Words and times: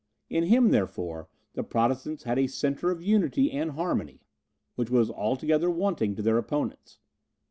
In 0.31 0.45
him, 0.45 0.69
therefore, 0.71 1.29
the 1.53 1.63
Protestants 1.63 2.23
had 2.23 2.39
a 2.39 2.47
centre 2.47 2.89
of 2.89 3.03
unity 3.03 3.51
and 3.51 3.69
harmony, 3.73 4.23
which 4.73 4.89
was 4.89 5.11
altogether 5.11 5.69
wanting 5.69 6.15
to 6.15 6.23
their 6.23 6.39
opponents. 6.39 6.97